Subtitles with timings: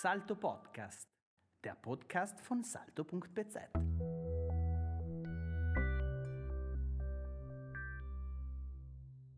[0.00, 1.08] Salto Podcast,
[1.64, 3.58] der Podcast von salto.bz.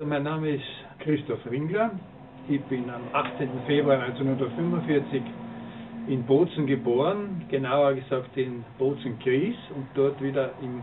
[0.00, 0.64] Mein Name ist
[0.98, 1.98] Christoph Ringler.
[2.46, 3.48] Ich bin am 18.
[3.66, 5.22] Februar 1945
[6.08, 10.82] in Bozen geboren, genauer gesagt in Bozen-Gries und dort wieder im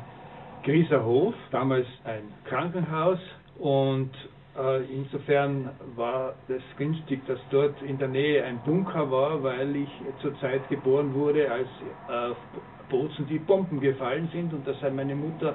[0.63, 3.19] Grieser Hof, damals ein Krankenhaus
[3.59, 4.09] und
[4.91, 9.89] insofern war es günstig, dass dort in der Nähe ein Bunker war, weil ich
[10.21, 11.67] zur Zeit geboren wurde, als
[12.07, 12.37] auf
[12.89, 15.53] Bozen die Bomben gefallen sind und dass meine Mutter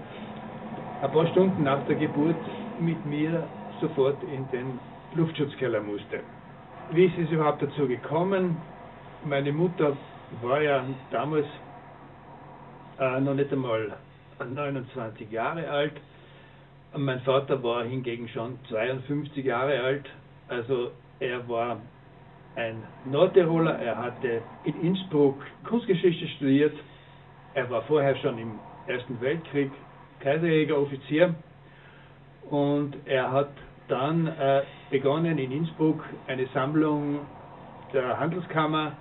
[1.02, 2.36] ein paar Stunden nach der Geburt
[2.78, 3.42] mit mir
[3.80, 4.78] sofort in den
[5.14, 6.20] Luftschutzkeller musste.
[6.92, 8.56] Wie ist es überhaupt dazu gekommen?
[9.24, 9.96] Meine Mutter
[10.42, 11.46] war ja damals
[13.00, 13.96] äh, noch nicht einmal
[14.38, 15.94] 29 Jahre alt
[16.96, 20.06] mein Vater war hingegen schon 52 Jahre alt,
[20.48, 21.78] also er war
[22.56, 26.74] ein Nordtiroler, er hatte in Innsbruck Kunstgeschichte studiert,
[27.54, 29.70] er war vorher schon im Ersten Weltkrieg
[30.22, 31.34] Kaiserjägeroffizier.
[32.50, 33.50] Und er hat
[33.88, 37.20] dann äh, begonnen in Innsbruck eine Sammlung
[37.92, 38.92] der Handelskammer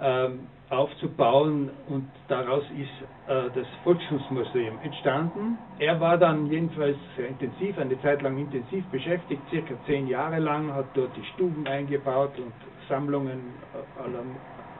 [0.00, 5.58] ähm, aufzubauen und daraus ist äh, das Volkskunstmuseum entstanden.
[5.78, 10.72] Er war dann jedenfalls sehr intensiv, eine Zeit lang intensiv beschäftigt, circa zehn Jahre lang,
[10.72, 12.52] hat dort die Stuben eingebaut und
[12.88, 13.38] Sammlungen,
[13.74, 14.22] äh, alle,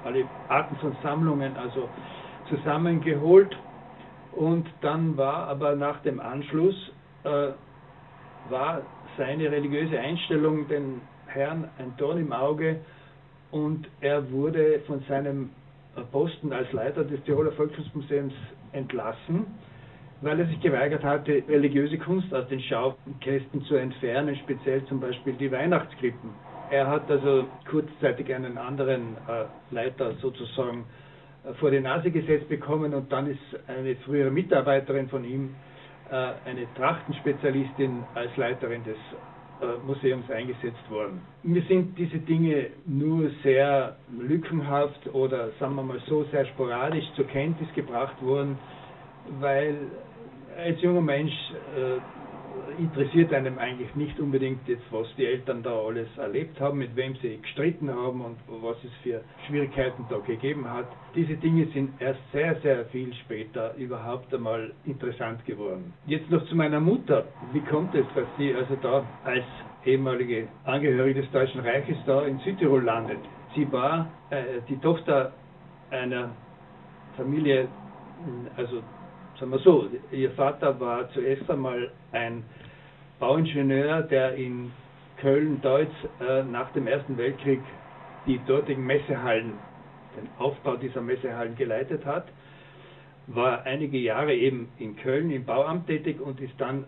[0.05, 1.89] alle Arten von Sammlungen also
[2.49, 3.55] zusammengeholt
[4.33, 6.75] und dann war aber nach dem Anschluss
[7.25, 7.49] äh,
[8.49, 8.81] war
[9.19, 12.81] seine religiöse Einstellung den Herrn ein Dorn im Auge
[13.51, 15.51] und er wurde von seinem
[16.11, 18.33] Posten als Leiter des Tiroler Volkskunstmuseums
[18.73, 19.47] entlassen,
[20.23, 25.35] weil er sich geweigert hatte, religiöse Kunst aus den Schaukästen zu entfernen, speziell zum Beispiel
[25.35, 26.31] die Weihnachtskrippen.
[26.71, 30.87] Er hat also kurzzeitig einen anderen äh, Leiter sozusagen
[31.45, 35.55] äh, vor die Nase gesetzt bekommen und dann ist eine frühere Mitarbeiterin von ihm,
[36.11, 39.32] äh, eine Trachtenspezialistin, als Leiterin des äh,
[39.87, 41.21] Museums eingesetzt worden.
[41.43, 47.27] Mir sind diese Dinge nur sehr lückenhaft oder sagen wir mal so sehr sporadisch zur
[47.27, 48.59] Kenntnis gebracht worden,
[49.41, 49.77] weil
[50.57, 51.33] als junger Mensch
[51.77, 51.99] äh,
[52.79, 57.15] interessiert einem eigentlich nicht unbedingt jetzt, was die Eltern da alles erlebt haben, mit wem
[57.17, 60.87] sie gestritten haben und was es für Schwierigkeiten da gegeben hat.
[61.15, 65.93] Diese Dinge sind erst sehr, sehr viel später überhaupt einmal interessant geworden.
[66.07, 67.27] Jetzt noch zu meiner Mutter.
[67.53, 69.45] Wie kommt es, dass sie also da als
[69.85, 73.19] ehemalige Angehörige des Deutschen Reiches da in Südtirol landet?
[73.55, 75.33] Sie war äh, die Tochter
[75.91, 76.31] einer
[77.17, 77.69] Familie,
[78.57, 78.83] also
[79.39, 82.45] sagen wir so, ihr Vater war zuerst einmal ein
[83.19, 84.73] Bauingenieur, der in
[85.19, 87.61] Köln-Deutz äh, nach dem Ersten Weltkrieg
[88.27, 89.53] die dortigen Messehallen,
[90.17, 92.27] den Aufbau dieser Messehallen geleitet hat,
[93.29, 96.85] war einige Jahre eben in Köln im Bauamt tätig und ist dann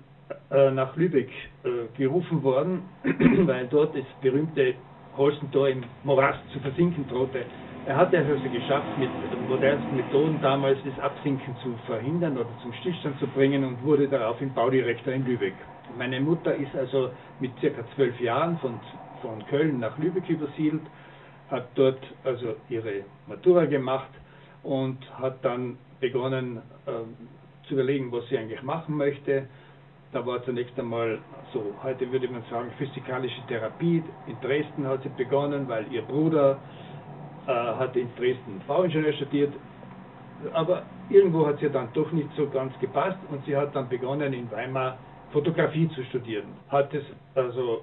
[0.51, 1.31] äh, nach Lübeck
[1.65, 4.75] äh, gerufen worden, weil dort das berühmte
[5.17, 7.45] Holstentor im Morast zu versinken drohte.
[7.87, 9.11] Er hat es also geschafft, mit
[9.47, 14.55] modernsten Methoden damals das Absinken zu verhindern oder zum Stillstand zu bringen und wurde daraufhin
[14.55, 15.53] Baudirektor in Lübeck.
[15.99, 18.81] Meine Mutter ist also mit circa zwölf Jahren von,
[19.21, 20.81] von Köln nach Lübeck übersiedelt,
[21.51, 24.09] hat dort also ihre Matura gemacht
[24.63, 29.47] und hat dann begonnen äh, zu überlegen, was sie eigentlich machen möchte.
[30.13, 31.19] Da war zunächst einmal
[31.53, 34.03] so, heute würde man sagen, physikalische Therapie.
[34.27, 36.59] In Dresden hat sie begonnen, weil ihr Bruder
[37.47, 39.53] hat in Dresden Bauingenieur studiert,
[40.53, 44.33] aber irgendwo hat sie dann doch nicht so ganz gepasst und sie hat dann begonnen
[44.33, 44.99] in Weimar
[45.33, 46.45] Fotografie zu studieren.
[46.69, 47.05] Hat es
[47.35, 47.83] also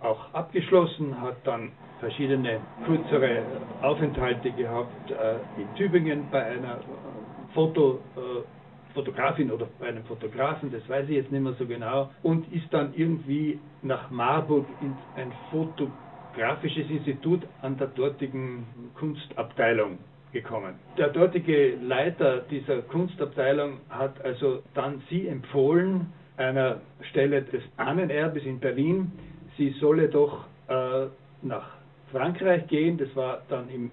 [0.00, 1.70] auch abgeschlossen, hat dann
[2.00, 3.42] verschiedene kürzere
[3.82, 10.72] Aufenthalte gehabt äh, in Tübingen bei einer äh, Foto, äh, Fotografin oder bei einem Fotografen,
[10.72, 14.96] das weiß ich jetzt nicht mehr so genau, und ist dann irgendwie nach Marburg in
[15.16, 15.88] ein Foto
[16.36, 19.98] Grafisches Institut an der dortigen Kunstabteilung
[20.32, 20.74] gekommen.
[20.96, 26.80] Der dortige Leiter dieser Kunstabteilung hat also dann sie empfohlen, einer
[27.10, 29.12] Stelle des Ahnenerbes in Berlin,
[29.56, 31.06] sie solle doch äh,
[31.42, 31.76] nach
[32.10, 32.96] Frankreich gehen.
[32.98, 33.90] Das war dann im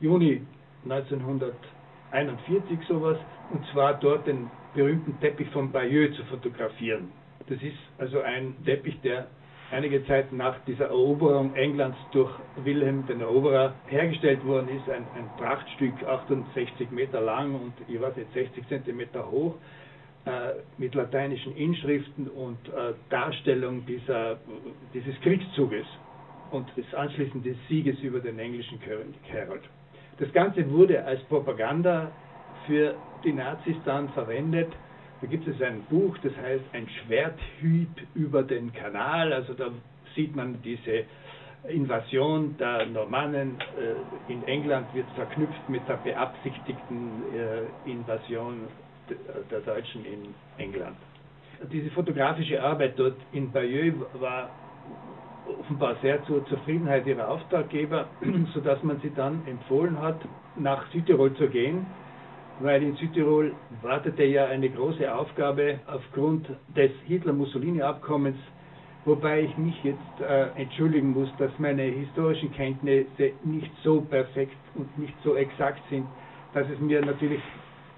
[0.00, 0.42] Juni
[0.84, 3.18] 1941 sowas,
[3.52, 7.10] und zwar dort den berühmten Teppich von Bayeux zu fotografieren.
[7.48, 9.26] Das ist also ein Teppich, der
[9.72, 12.30] einige Zeit nach dieser Eroberung Englands durch
[12.62, 14.88] Wilhelm den Eroberer hergestellt worden ist.
[14.88, 19.56] Ein, ein Prachtstück, 68 Meter lang und ich weiß nicht, 60 Zentimeter hoch,
[20.24, 20.30] äh,
[20.78, 24.38] mit lateinischen Inschriften und äh, Darstellung dieser,
[24.94, 25.86] dieses Kriegszuges.
[26.52, 29.62] und des anschließenden Sieges über den englischen König Harold.
[30.18, 32.12] Das Ganze wurde als Propaganda
[32.66, 34.70] für die Nazis dann verwendet.
[35.22, 39.32] Da gibt es ein Buch, das heißt Ein Schwerthieb über den Kanal.
[39.32, 39.70] Also da
[40.16, 41.04] sieht man diese
[41.68, 48.66] Invasion der Normannen äh, in England wird verknüpft mit der beabsichtigten äh, Invasion
[49.48, 50.96] der Deutschen in England.
[51.72, 54.50] Diese fotografische Arbeit dort in Bayeux war
[55.60, 58.08] offenbar sehr zur Zufriedenheit ihrer Auftraggeber,
[58.54, 60.20] sodass man sie dann empfohlen hat,
[60.56, 61.86] nach Südtirol zu gehen,
[62.60, 63.52] weil in Südtirol
[63.82, 66.46] wartete ja eine große Aufgabe aufgrund
[66.76, 68.36] des Hitler-Mussolini-Abkommens,
[69.04, 74.96] wobei ich mich jetzt äh, entschuldigen muss, dass meine historischen Kenntnisse nicht so perfekt und
[74.98, 76.06] nicht so exakt sind,
[76.54, 77.42] dass es mir natürlich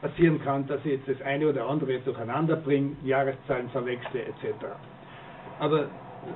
[0.00, 4.66] passieren kann, dass ich jetzt das eine oder andere durcheinander bringe, Jahreszahlen verwechsle etc.
[5.58, 5.88] Aber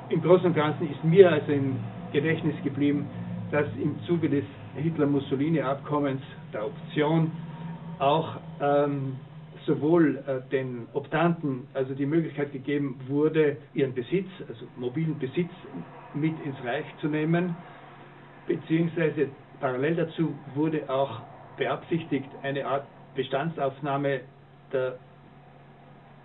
[0.08, 1.76] im Großen und Ganzen ist mir also im
[2.12, 3.06] Gedächtnis geblieben,
[3.50, 4.44] dass im Zuge des
[4.76, 6.22] Hitler-Mussolini-Abkommens
[6.52, 7.30] der Option
[7.98, 9.16] auch ähm,
[9.66, 15.50] sowohl äh, den Optanten also die Möglichkeit gegeben wurde, ihren Besitz, also mobilen Besitz
[16.14, 17.54] mit ins Reich zu nehmen,
[18.46, 19.28] beziehungsweise
[19.60, 21.20] parallel dazu wurde auch
[21.56, 24.20] beabsichtigt, eine Art Bestandsaufnahme
[24.72, 24.96] der,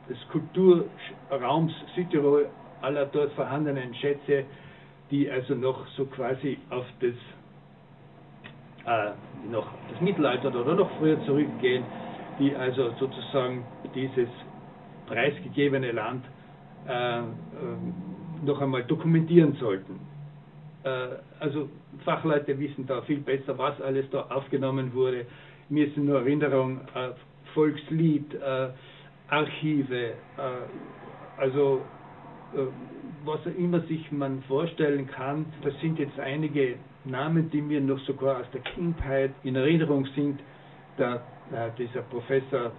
[0.09, 2.47] des Kulturraums Südtirol
[2.81, 4.45] aller dort vorhandenen Schätze,
[5.09, 7.15] die also noch so quasi auf das,
[8.85, 9.11] äh,
[9.49, 11.83] noch das Mittelalter oder noch früher zurückgehen,
[12.39, 13.63] die also sozusagen
[13.93, 14.29] dieses
[15.07, 16.23] preisgegebene Land
[16.87, 17.23] äh, äh,
[18.45, 19.99] noch einmal dokumentieren sollten.
[20.83, 20.89] Äh,
[21.39, 21.69] also
[22.03, 25.25] Fachleute wissen da viel besser, was alles da aufgenommen wurde.
[25.69, 27.09] Mir ist nur Erinnerung, äh,
[27.53, 28.69] Volkslied, äh,
[29.29, 30.13] Archive,
[31.37, 31.81] also
[32.53, 32.67] äh,
[33.25, 35.45] was immer sich man vorstellen kann.
[35.63, 36.75] Das sind jetzt einige
[37.05, 40.39] Namen, die mir noch sogar aus der Kindheit in Erinnerung sind.
[40.97, 41.21] Der,
[41.51, 42.71] äh, dieser Professor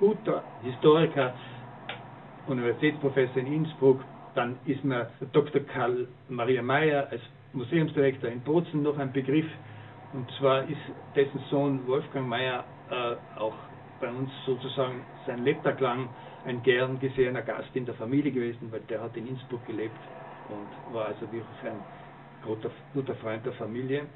[0.00, 1.34] Hutter, Historiker,
[2.46, 4.00] Universitätsprofessor in Innsbruck.
[4.34, 5.62] Dann ist mir Dr.
[5.62, 7.20] Karl Maria Mayer als
[7.52, 9.46] Museumsdirektor in Bozen noch ein Begriff.
[10.12, 10.80] Und zwar ist
[11.14, 13.54] dessen Sohn Wolfgang Mayer äh, auch
[14.00, 16.08] bei uns sozusagen sein Lebtag lang
[16.46, 19.98] ein gern gesehener Gast in der Familie gewesen, weil der hat in Innsbruck gelebt
[20.48, 21.78] und war also wirklich ein
[22.44, 24.06] guter, guter Freund der Familie.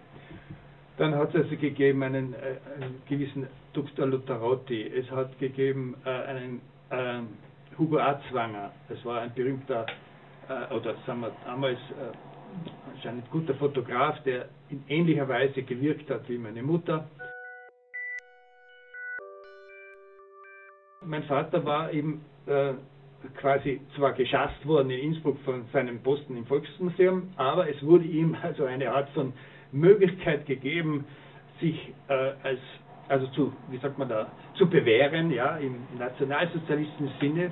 [0.99, 4.07] Dann hat es also gegeben einen, äh, einen gewissen Dr.
[4.07, 6.61] Lutherotti, es hat gegeben äh, einen
[6.91, 7.21] äh,
[7.79, 9.87] Hugo Arzwanger, das war ein berühmter,
[10.49, 16.29] äh, oder sagen wir damals äh, anscheinend guter Fotograf, der in ähnlicher Weise gewirkt hat
[16.29, 17.09] wie meine Mutter.
[21.05, 22.75] Mein Vater war eben äh,
[23.41, 28.37] quasi zwar geschasst worden in Innsbruck von seinem Posten im Volksmuseum, aber es wurde ihm
[28.43, 29.33] also eine Art von
[29.73, 31.05] Möglichkeit gegeben,
[31.61, 32.59] sich äh, als
[33.09, 37.51] also zu, wie sagt man da, zu bewähren, ja, im nationalsozialistischen Sinne.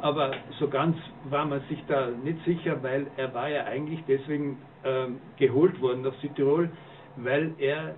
[0.00, 0.96] Aber so ganz
[1.28, 6.02] war man sich da nicht sicher, weil er war ja eigentlich deswegen ähm, geholt worden
[6.02, 6.70] nach Südtirol,
[7.16, 7.94] weil er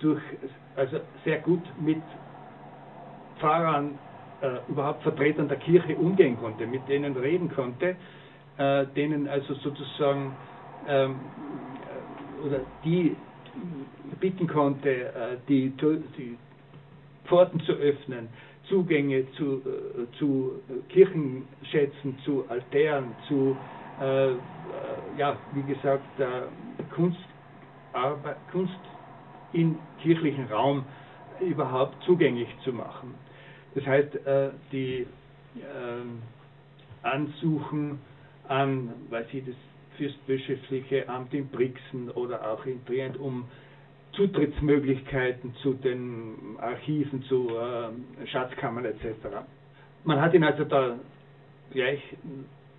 [0.00, 0.22] durch,
[0.76, 2.02] also sehr gut mit
[3.38, 3.98] Pfarrern,
[4.44, 7.96] äh, überhaupt Vertretern der Kirche umgehen konnte, mit denen reden konnte,
[8.58, 10.36] äh, denen also sozusagen
[10.86, 11.16] ähm,
[12.42, 13.16] äh, oder die
[14.20, 15.70] bitten konnte, äh, die,
[16.18, 16.36] die
[17.24, 18.28] Pforten zu öffnen,
[18.68, 20.52] Zugänge zu, äh, zu
[20.90, 23.56] Kirchenschätzen, zu Altären, zu,
[24.00, 24.32] äh,
[25.18, 26.04] ja, wie gesagt,
[26.94, 27.18] Kunst,
[28.50, 28.80] Kunst
[29.52, 30.84] im kirchlichen Raum
[31.40, 33.14] überhaupt zugänglich zu machen.
[33.74, 35.06] Das heißt, äh, die
[35.56, 36.22] ähm,
[37.02, 37.98] Ansuchen
[38.48, 39.54] an, weiß ich, das
[39.96, 43.44] fürstbischöfliche Amt in Brixen oder auch in Trient um
[44.12, 49.04] Zutrittsmöglichkeiten zu den Archiven, zu äh, Schatzkammern etc.
[50.04, 50.96] Man hat ihn also da
[51.72, 52.00] gleich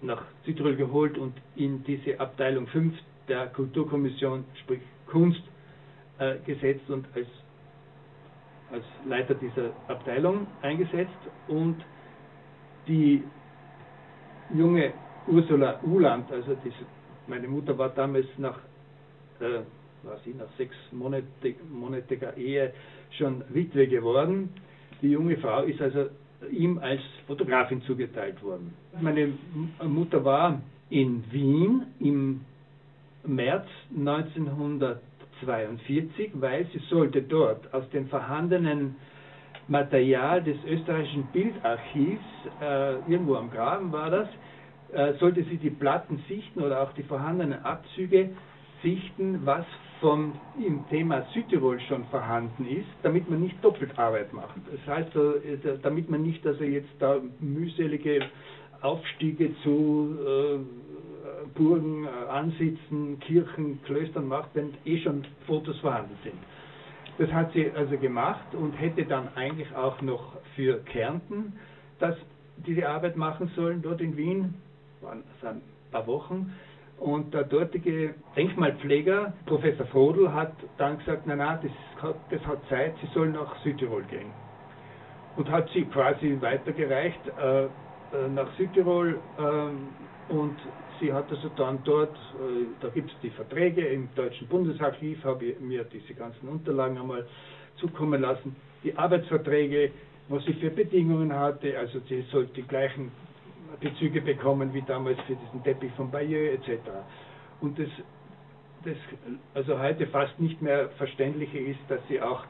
[0.01, 2.93] nach Südtirol geholt und in diese Abteilung 5
[3.27, 5.41] der Kulturkommission, sprich Kunst,
[6.19, 7.27] äh, gesetzt und als
[8.71, 11.11] als Leiter dieser Abteilung eingesetzt
[11.47, 11.77] und
[12.87, 13.23] die
[14.53, 14.93] junge
[15.27, 16.85] Ursula Uland, also diese,
[17.27, 18.59] meine Mutter war damals nach,
[19.39, 19.61] äh,
[20.03, 21.25] war sie nach sechs Monate,
[21.71, 22.73] monatiger Ehe
[23.17, 24.49] schon Witwe geworden.
[25.01, 26.09] Die junge Frau ist also
[26.51, 28.73] ihm als Fotografin zugeteilt worden.
[29.01, 29.33] Meine
[29.83, 32.41] Mutter war in Wien im
[33.25, 35.01] März 1900
[35.43, 38.95] 42, weil sie sollte dort aus dem vorhandenen
[39.67, 42.21] Material des österreichischen Bildarchivs,
[42.61, 44.27] äh, irgendwo am Graben war das,
[44.93, 48.29] äh, sollte sie die Platten sichten oder auch die vorhandenen Abzüge
[48.83, 49.65] sichten, was
[49.99, 54.55] vom, im Thema Südtirol schon vorhanden ist, damit man nicht doppelt Arbeit macht.
[54.71, 55.11] Das heißt,
[55.81, 58.19] damit man nicht also jetzt da mühselige
[58.81, 60.84] Aufstiege zu äh,
[61.53, 66.37] Burgen, äh, Ansitzen, Kirchen, Klöstern macht, wenn eh schon Fotos vorhanden sind.
[67.17, 71.53] Das hat sie also gemacht und hätte dann eigentlich auch noch für Kärnten
[71.99, 72.15] das,
[72.57, 74.55] diese Arbeit machen sollen, dort in Wien,
[75.01, 75.61] waren es ein
[75.91, 76.53] paar Wochen.
[76.97, 82.59] Und der dortige Denkmalpfleger, Professor Frodel, hat dann gesagt, nein, nein, das hat, das hat
[82.69, 84.31] Zeit, Sie sollen nach Südtirol gehen.
[85.35, 87.67] Und hat sie quasi weitergereicht äh, äh
[88.33, 89.41] nach Südtirol äh,
[90.27, 90.59] und
[90.99, 95.45] sie hat also dann dort, äh, da gibt es die Verträge im Deutschen Bundesarchiv, habe
[95.45, 97.27] ich mir diese ganzen Unterlagen einmal
[97.77, 99.91] zukommen lassen, die Arbeitsverträge,
[100.29, 103.11] was sie für Bedingungen hatte, also sie sollte die gleichen
[103.79, 106.79] Bezüge bekommen wie damals für diesen Teppich von Bayeux etc.
[107.61, 107.89] Und das,
[108.83, 108.95] das
[109.53, 112.43] also heute fast nicht mehr verständliche ist, dass sie auch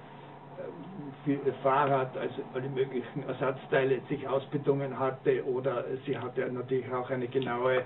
[1.64, 7.84] Fahrrad, also alle möglichen Ersatzteile sich ausbedungen hatte oder sie hatte natürlich auch eine genaue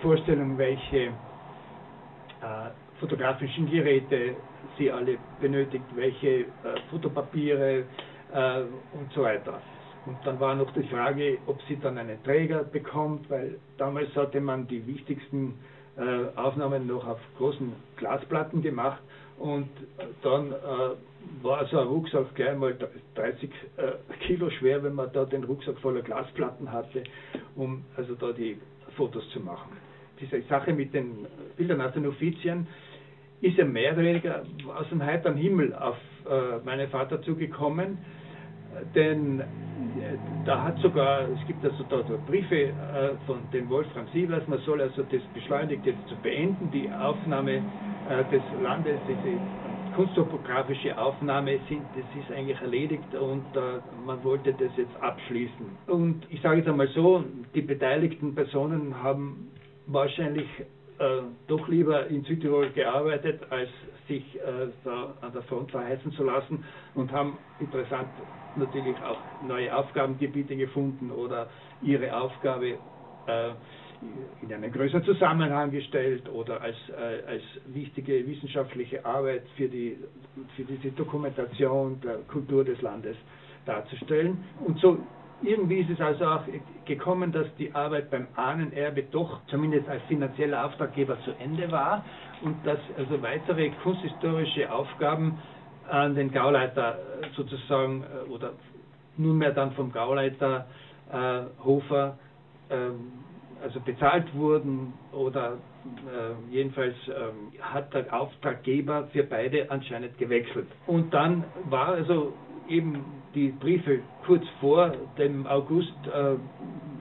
[0.00, 1.12] Vorstellung, welche äh,
[3.00, 4.36] fotografischen Geräte
[4.78, 6.44] sie alle benötigt, welche äh,
[6.90, 7.84] Fotopapiere
[8.32, 8.60] äh,
[8.92, 9.60] und so weiter.
[10.06, 14.40] Und dann war noch die Frage, ob sie dann einen Träger bekommt, weil damals hatte
[14.40, 15.54] man die wichtigsten
[15.96, 19.02] äh, Aufnahmen noch auf großen Glasplatten gemacht
[19.38, 19.68] und
[20.22, 22.76] dann äh, war so ein Rucksack gleich mal
[23.14, 23.92] 30 äh,
[24.26, 27.04] Kilo schwer, wenn man da den Rucksack voller Glasplatten hatte,
[27.56, 28.58] um also da die
[28.96, 29.76] Fotos zu machen.
[30.20, 32.66] Diese Sache mit den Bildern aus den Offizien
[33.40, 34.42] ist ja mehr oder weniger
[34.76, 35.96] aus dem heiteren Himmel auf
[36.28, 37.98] äh, meinen Vater zugekommen
[38.94, 39.44] denn äh,
[40.44, 42.72] da hat sogar, es gibt also da Briefe äh,
[43.26, 47.62] von dem Wolfram Sievers, man soll also das beschleunigt jetzt zu beenden, die Aufnahme
[48.08, 49.38] äh, des Landes, diese
[49.94, 53.44] kunsttopografische Aufnahme sind, das ist eigentlich erledigt und
[54.04, 55.66] man wollte das jetzt abschließen.
[55.86, 57.22] Und ich sage jetzt einmal so,
[57.54, 59.52] die beteiligten Personen haben
[59.86, 60.48] wahrscheinlich
[61.46, 63.68] doch lieber in Südtirol gearbeitet, als
[64.08, 64.24] sich
[64.82, 66.64] da an der Front verheißen zu lassen
[66.96, 68.08] und haben interessant
[68.56, 71.48] natürlich auch neue Aufgabengebiete gefunden oder
[71.82, 72.78] ihre Aufgabe
[73.26, 73.50] äh,
[74.42, 79.96] in einen größeren Zusammenhang gestellt oder als, äh, als wichtige wissenschaftliche Arbeit für, die,
[80.56, 83.16] für diese Dokumentation der Kultur des Landes
[83.64, 84.44] darzustellen.
[84.64, 84.98] Und so
[85.42, 86.42] irgendwie ist es also auch
[86.84, 92.04] gekommen, dass die Arbeit beim Ahnenerbe doch zumindest als finanzieller Auftraggeber zu Ende war
[92.42, 95.38] und dass also weitere kunsthistorische Aufgaben
[95.88, 96.98] an den Gauleiter
[97.36, 98.52] sozusagen äh, oder
[99.16, 100.66] nunmehr dann vom Gauleiter
[101.12, 102.18] äh, Hofer
[102.68, 102.76] äh,
[103.62, 110.66] also bezahlt wurden oder äh, jedenfalls äh, hat der Auftraggeber für beide anscheinend gewechselt.
[110.86, 112.34] Und dann war also
[112.68, 116.36] eben die Briefe kurz vor dem August äh,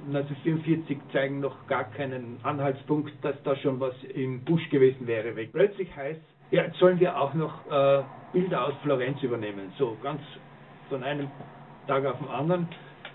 [0.07, 5.31] 1944 zeigen noch gar keinen Anhaltspunkt, dass da schon was im Busch gewesen wäre.
[5.47, 6.21] Plötzlich heißt
[6.51, 9.71] ja, jetzt sollen wir auch noch äh, Bilder aus Florenz übernehmen.
[9.77, 10.21] So ganz
[10.89, 11.29] von einem
[11.87, 12.67] Tag auf den anderen,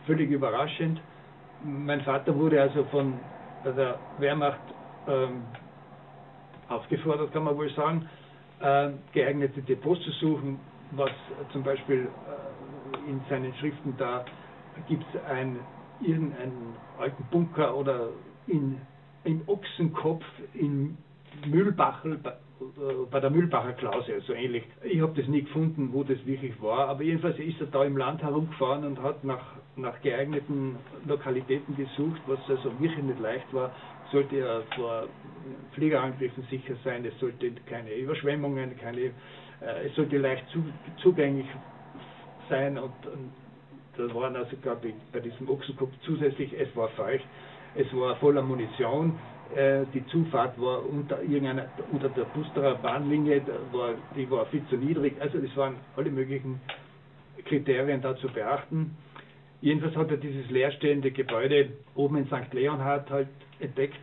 [0.06, 1.00] völlig überraschend.
[1.64, 3.14] Mein Vater wurde also von
[3.64, 4.60] der Wehrmacht
[5.08, 5.42] ähm,
[6.68, 8.08] aufgefordert, kann man wohl sagen,
[8.60, 10.60] äh, geeignete Depots zu suchen,
[10.92, 11.10] was
[11.52, 14.24] zum Beispiel äh, in seinen Schriften da
[14.86, 15.58] gibt es ein,
[16.00, 18.08] irgendeinen alten Bunker oder
[18.46, 18.80] in,
[19.24, 20.96] in Ochsenkopf in
[21.46, 22.20] Mühlbachel
[23.10, 24.64] bei der Mühlbacher Klause, also ähnlich.
[24.82, 27.96] Ich habe das nie gefunden, wo das wirklich war, aber jedenfalls ist er da im
[27.96, 33.72] Land herumgefahren und hat nach, nach geeigneten Lokalitäten gesucht, was also wirklich nicht leicht war.
[34.10, 35.04] Sollte er vor
[35.72, 40.64] Fliegerangriffen sicher sein, es sollte keine Überschwemmungen, keine, äh, es sollte leicht zu,
[41.02, 41.46] zugänglich
[42.48, 43.32] sein und, und
[43.96, 47.26] da waren also, glaube ich, bei diesem Ochsenkopf zusätzlich, es war feucht,
[47.74, 49.37] es war voller Munition, äh,
[49.94, 55.14] die Zufahrt war unter irgendeiner, unter der Busterer Bahnlinie, war, die war viel zu niedrig.
[55.20, 56.60] Also es waren alle möglichen
[57.46, 58.96] Kriterien da zu beachten.
[59.60, 62.52] Jedenfalls hat er dieses leerstehende Gebäude oben in St.
[62.52, 63.28] Leonhard halt
[63.58, 63.98] entdeckt,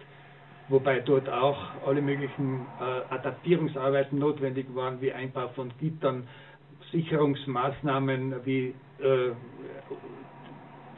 [0.68, 6.28] wobei dort auch alle möglichen äh, Adaptierungsarbeiten notwendig waren, wie Einbau von Gittern,
[6.92, 9.32] Sicherungsmaßnahmen, wie äh,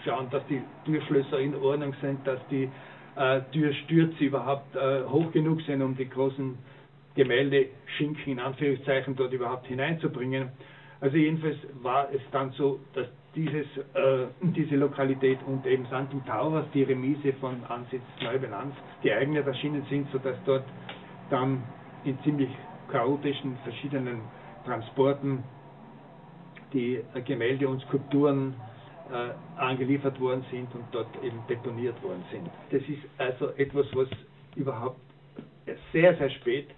[0.04, 2.70] schauen, dass die Türschlösser in Ordnung sind, dass die
[3.18, 6.58] äh, Türstürze überhaupt äh, hoch genug sind, um die großen
[7.16, 10.50] Gemälde Schinken in Anführungszeichen dort überhaupt hineinzubringen.
[11.02, 16.66] Also jedenfalls war es dann so, dass dieses, äh, diese Lokalität und eben Santum Tauras,
[16.74, 20.66] die Remise von Ansitz Neubenanz, geeignet erschienen sind, sodass dort
[21.30, 21.64] dann
[22.04, 22.50] in ziemlich
[22.92, 24.22] chaotischen verschiedenen
[24.66, 25.44] Transporten
[26.74, 28.56] die Gemälde und Skulpturen
[29.12, 32.50] äh, angeliefert worden sind und dort eben deponiert worden sind.
[32.72, 34.08] Das ist also etwas, was
[34.56, 35.00] überhaupt
[35.92, 36.70] sehr, sehr spät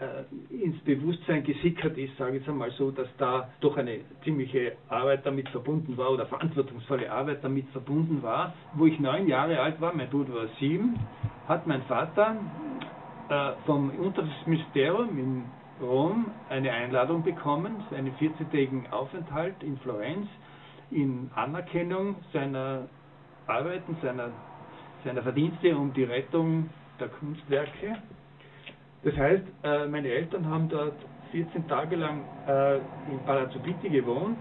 [0.00, 4.76] äh, ins Bewusstsein gesickert ist, sage ich jetzt einmal so, dass da doch eine ziemliche
[4.88, 8.54] Arbeit damit verbunden war oder verantwortungsvolle Arbeit damit verbunden war.
[8.74, 10.98] Wo ich neun Jahre alt war, mein Bruder war sieben,
[11.48, 12.36] hat mein Vater
[13.28, 15.44] äh, vom Unterrichtsministerium in
[15.80, 20.28] Rom eine Einladung bekommen, einen 14-tägigen Aufenthalt in Florenz
[20.90, 22.88] in Anerkennung seiner
[23.46, 24.30] Arbeiten, seiner,
[25.04, 26.68] seiner Verdienste um die Rettung
[27.00, 27.96] der Kunstwerke.
[29.04, 30.94] Das heißt, äh, meine Eltern haben dort
[31.30, 32.76] 14 Tage lang äh,
[33.10, 34.38] in Palazzo Pitti gewohnt.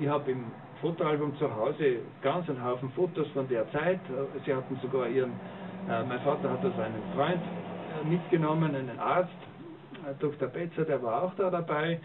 [0.00, 0.44] Äh, ich habe im
[0.80, 4.00] Fotoalbum zu Hause ganz einen Haufen Fotos von der Zeit.
[4.44, 5.32] Sie hatten sogar ihren,
[5.86, 7.40] mein Vater hat also einen Freund
[8.06, 9.32] mitgenommen, einen Arzt,
[10.20, 10.48] Dr.
[10.48, 11.98] Betzer, der war auch da dabei.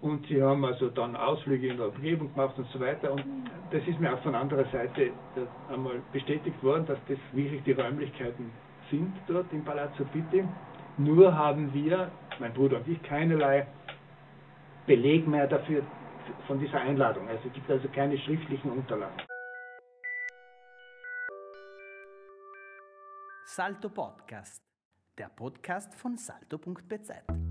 [0.00, 3.12] Und sie haben also dann Ausflüge in der Umgebung gemacht und so weiter.
[3.12, 3.24] Und
[3.70, 5.10] das ist mir auch von anderer Seite
[5.70, 8.50] einmal bestätigt worden, dass das wirklich die Räumlichkeiten
[8.90, 10.44] sind dort im Palazzo Pitti.
[10.98, 13.66] Nur haben wir, mein Bruder und ich, keinerlei
[14.86, 15.82] Beleg mehr dafür
[16.46, 17.28] von dieser Einladung.
[17.28, 19.20] Also es gibt also keine schriftlichen Unterlagen.
[23.44, 24.62] Salto Podcast,
[25.18, 27.45] der Podcast von salto.bz.